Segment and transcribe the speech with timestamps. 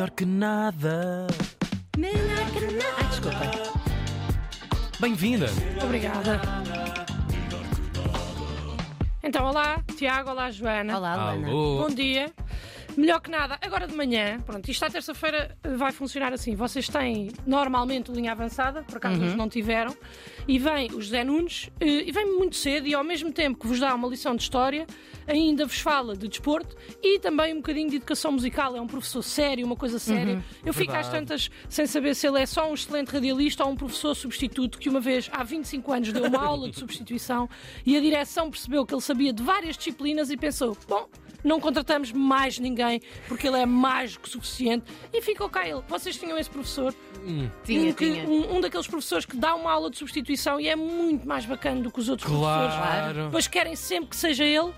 [0.00, 1.26] melhor que nada.
[2.96, 3.50] Ai, desculpa.
[4.98, 5.46] Bem-vinda.
[5.84, 6.40] Obrigada.
[9.22, 10.96] Então, olá, Tiago, olá, Joana.
[10.96, 11.48] Olá, Luana.
[11.48, 11.82] Alô.
[11.82, 12.32] Bom dia.
[12.96, 16.54] Melhor que nada, agora de manhã, pronto, isto à terça-feira vai funcionar assim.
[16.54, 19.96] Vocês têm normalmente linha avançada, por acaso hoje não tiveram,
[20.46, 23.66] e vem o José Nunes, eh, e vem muito cedo, e ao mesmo tempo que
[23.66, 24.86] vos dá uma lição de história,
[25.26, 28.76] ainda vos fala de desporto e também um bocadinho de educação musical.
[28.76, 30.42] É um professor sério, uma coisa séria.
[30.64, 31.26] Eu fico às Verdade.
[31.26, 34.88] tantas sem saber se ele é só um excelente radialista ou um professor substituto que
[34.88, 37.48] uma vez, há 25 anos, deu uma aula de substituição
[37.86, 41.08] e a direção percebeu que ele sabia de várias disciplinas e pensou: bom.
[41.42, 45.82] Não contratamos mais ninguém porque ele é mais que suficiente e ficou cá ele.
[45.88, 46.94] Vocês tinham esse professor?
[47.64, 48.24] Tinha, um, que- tinha.
[48.28, 51.80] um- um daqueles professores que dá uma aula de substituição e é muito mais bacana
[51.82, 52.74] do que os outros professores.
[52.74, 53.24] Claro.
[53.26, 54.72] Depois querem sempre que seja ele.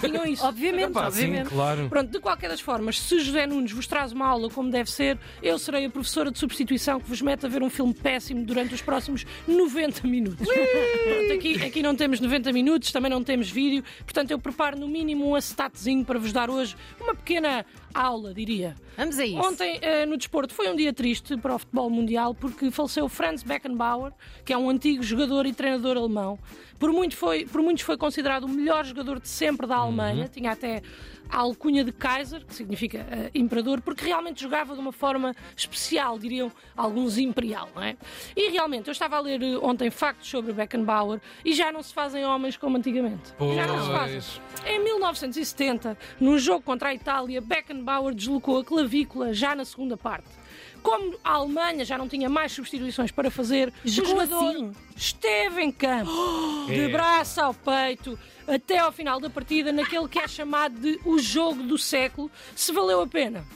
[0.00, 0.44] Tinham isso.
[0.44, 1.48] Obviamente, Epá, sim, obviamente.
[1.48, 1.88] claro.
[1.88, 5.18] Pronto, de qualquer das formas, se José Nunes vos traz uma aula como deve ser,
[5.42, 8.74] eu serei a professora de substituição que vos mete a ver um filme péssimo durante
[8.74, 10.46] os próximos 90 minutos.
[10.46, 14.88] Pronto, aqui, aqui não temos 90 minutos, também não temos vídeo, portanto eu preparo no
[14.88, 18.74] mínimo um acetatezinho para vos dar hoje uma pequena aula, diria.
[18.96, 19.38] Vamos a isso.
[19.38, 23.42] Ontem, eh, no desporto, foi um dia triste para o futebol mundial porque faleceu Franz
[23.42, 24.12] Beckenbauer,
[24.44, 26.38] que é um antigo jogador e treinador alemão.
[26.78, 30.50] Por, muito foi, por muitos foi considerado o melhor jogador de sempre da Alemanha, tinha
[30.50, 30.82] até
[31.28, 36.18] a alcunha de Kaiser, que significa eh, imperador, porque realmente jogava de uma forma especial,
[36.18, 37.96] diriam alguns imperial, não é?
[38.36, 41.92] E realmente, eu estava a ler eh, ontem factos sobre Beckenbauer e já não se
[41.92, 43.32] fazem homens como antigamente.
[43.54, 44.20] Já não se fazem.
[44.20, 44.66] Pois.
[44.66, 50.41] Em 1970, num jogo contra a Itália, Beckenbauer deslocou a clavícula já na segunda parte.
[50.82, 54.72] Como a Alemanha já não tinha mais substituições para fazer, Jogou o jogador assim?
[54.96, 56.10] esteve em campo,
[56.66, 56.88] de É.
[56.88, 61.62] braço ao peito, até ao final da partida, naquele que é chamado de o jogo
[61.62, 62.30] do século.
[62.56, 63.46] Se valeu a pena?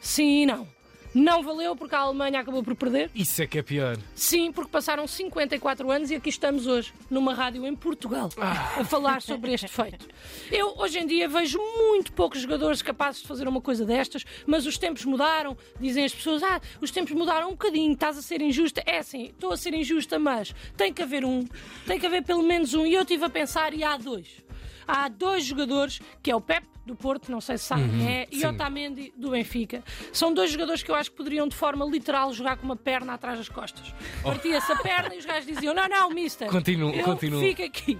[0.00, 0.68] Sim e não.
[1.16, 3.10] Não valeu porque a Alemanha acabou por perder?
[3.14, 3.96] Isso é que é pior.
[4.14, 9.22] Sim, porque passaram 54 anos e aqui estamos hoje, numa rádio em Portugal, a falar
[9.22, 10.06] sobre este feito.
[10.52, 14.66] Eu, hoje em dia, vejo muito poucos jogadores capazes de fazer uma coisa destas, mas
[14.66, 15.56] os tempos mudaram.
[15.80, 18.82] Dizem as pessoas, ah, os tempos mudaram um bocadinho, estás a ser injusta.
[18.84, 21.46] É assim, estou a ser injusta, mas tem que haver um,
[21.86, 22.84] tem que haver pelo menos um.
[22.84, 24.44] E eu estive a pensar, e há dois.
[24.86, 28.28] Há dois jogadores, que é o Pep, do Porto, não sei se sabem quem é,
[28.30, 28.46] e sim.
[28.46, 29.82] Otamendi, do Benfica.
[30.12, 33.14] São dois jogadores que eu acho que poderiam, de forma literal, jogar com uma perna
[33.14, 33.92] atrás das costas.
[34.22, 36.48] Partia-se a perna e os gajos diziam: Não, não, mister.
[36.48, 37.40] Continua, eu continua.
[37.40, 37.98] Fico aqui.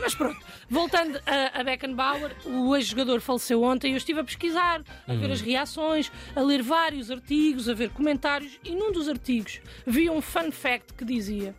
[0.00, 4.82] Mas pronto, voltando a, a Beckenbauer, o ex-jogador faleceu ontem e eu estive a pesquisar,
[5.06, 9.60] a ver as reações, a ler vários artigos, a ver comentários, e num dos artigos
[9.86, 11.54] vi um fun fact que dizia: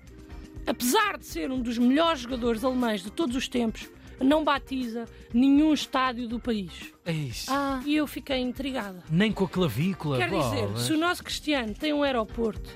[0.66, 3.89] apesar de ser um dos melhores jogadores alemães de todos os tempos,
[4.19, 6.94] não batiza nenhum estádio do país.
[7.05, 7.47] Eish.
[7.50, 9.03] Ah, e eu fiquei intrigada.
[9.09, 10.17] Nem com a clavícula.
[10.17, 10.81] Quer dizer, bolas.
[10.81, 12.69] se o nosso Cristiano tem um aeroporto,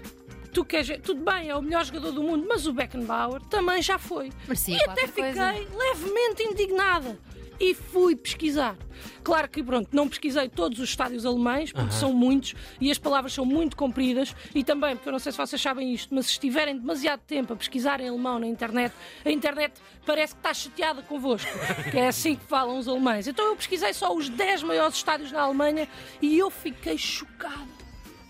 [0.53, 0.99] tu queres.
[1.01, 4.31] Tudo bem, é o melhor jogador do mundo, mas o Beckenbauer também já foi.
[4.47, 5.53] Merecia e até qualquer coisa.
[5.53, 7.19] fiquei levemente indignada.
[7.61, 8.75] E fui pesquisar.
[9.23, 13.33] Claro que, pronto, não pesquisei todos os estádios alemães, porque são muitos e as palavras
[13.33, 14.35] são muito compridas.
[14.55, 17.53] E também, porque eu não sei se vocês sabem isto, mas se estiverem demasiado tempo
[17.53, 19.73] a pesquisar em alemão na internet, a internet
[20.07, 21.51] parece que está chateada convosco.
[21.91, 23.27] Que é assim que falam os alemães.
[23.27, 25.87] Então eu pesquisei só os 10 maiores estádios na Alemanha
[26.19, 27.69] e eu fiquei chocada.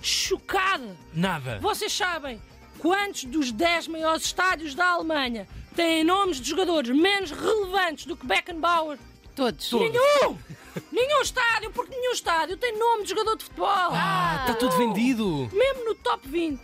[0.01, 0.97] Chocada!
[1.13, 1.57] Nada.
[1.61, 2.41] Vocês sabem
[2.79, 8.25] quantos dos 10 maiores estádios da Alemanha têm nomes de jogadores menos relevantes do que
[8.25, 8.99] Beckenbauer?
[9.41, 9.71] Todos.
[9.71, 10.37] Nenhum!
[10.91, 13.67] Nenhum estádio, porque nenhum estádio tem nome de jogador de futebol.
[13.67, 15.49] Ah, está tudo vendido.
[15.51, 16.61] Mesmo no top 20,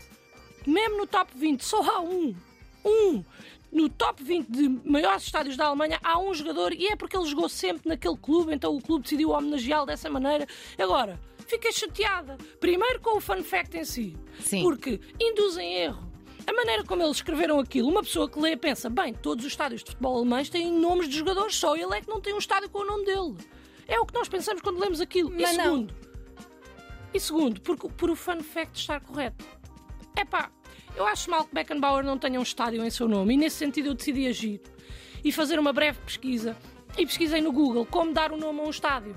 [0.68, 2.36] mesmo no top 20, só há um.
[2.86, 3.24] Um.
[3.72, 7.26] No top 20 de maiores estádios da Alemanha há um jogador e é porque ele
[7.26, 10.48] jogou sempre naquele clube, então o clube decidiu homenageá-lo dessa maneira.
[10.78, 12.38] Agora, fiquei chateada.
[12.60, 14.62] Primeiro com o fun fact em si, Sim.
[14.62, 16.07] porque induz em erro.
[16.48, 19.84] A maneira como eles escreveram aquilo, uma pessoa que lê pensa, bem, todos os estádios
[19.84, 22.70] de futebol alemães têm nomes de jogadores, só ele é que não tem um estádio
[22.70, 23.36] com o nome dele.
[23.86, 25.34] É o que nós pensamos quando lemos aquilo.
[25.36, 25.64] e Mas não.
[25.66, 25.96] segundo,
[27.14, 29.46] e segundo, porque, por o fun fact estar correto.
[30.16, 30.52] É pá,
[30.96, 33.90] eu acho mal que Beckenbauer não tenha um estádio em seu nome e nesse sentido
[33.90, 34.62] eu decidi agir
[35.24, 36.56] e fazer uma breve pesquisa.
[36.98, 39.16] E pesquisei no Google como dar o nome a um estádio.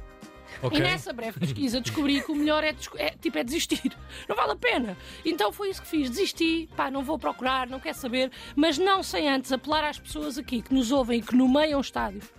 [0.63, 0.79] Ok.
[0.79, 3.97] E nessa breve pesquisa descobri que o melhor é, é, tipo, é desistir.
[4.29, 4.97] Não vale a pena.
[5.25, 6.11] Então foi isso que fiz.
[6.11, 10.39] Desisti, pá, não vou procurar, não quero saber, mas não sem antes apelar às pessoas
[10.39, 12.33] aqui que nos ouvem e que nomeiam estádios,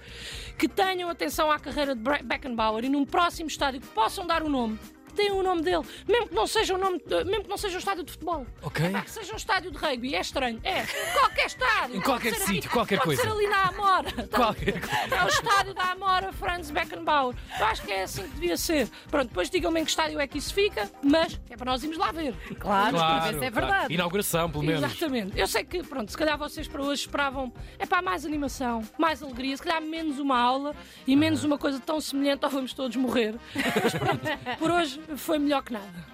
[0.58, 4.50] que tenham atenção à carreira de Beckenbauer e num próximo estádio que possam dar o
[4.50, 4.80] nome.
[5.12, 7.76] Que deem o nome dele, mesmo que não seja o nome, mesmo que não seja
[7.76, 8.46] um estádio de futebol.
[8.62, 8.86] Ok.
[8.86, 10.60] Epá, que seja um estádio de rugby, é estranho.
[10.64, 11.96] É, qualquer estádio.
[11.98, 13.22] Em qualquer sítio, qualquer pode coisa.
[13.22, 14.12] ser ali na Amora.
[14.32, 14.76] Qualquer
[15.12, 17.36] É o estádio da Amora Franz Beckenbauer.
[17.60, 18.90] Eu acho que é assim que devia ser.
[19.10, 21.98] Pronto, depois digam-me em que estádio é que isso fica, mas é para nós irmos
[21.98, 22.34] lá ver.
[22.60, 23.68] Claro, para ver Claro, se é claro.
[23.68, 23.94] verdade.
[23.94, 24.84] Inauguração, pelo menos.
[24.84, 25.38] Exatamente.
[25.40, 29.22] Eu sei que, pronto, se calhar vocês para hoje esperavam é para mais animação, mais
[29.22, 30.76] alegria, se calhar menos uma aula
[31.06, 33.36] e menos uma coisa tão semelhante ao vamos todos morrer.
[33.84, 36.06] Mas pronto, por hoje foi melhor que nada.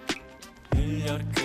[0.75, 1.37] melhor que.